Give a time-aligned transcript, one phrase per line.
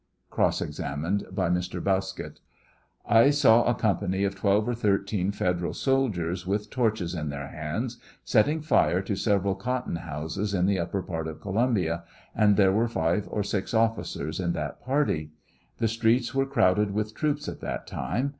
[0.31, 1.79] Cross examined by Mr.
[1.79, 2.39] Bauskett:
[3.05, 7.51] I saw a company of twelve or thirteen Federal sol diers, with torches in ^their
[7.51, 12.03] hands, setting fire to several cotton houses in the upper part of Columbia,
[12.35, 15.33] and there were five or six officers in that party.
[15.77, 18.29] The streets were crowded with troops at that time.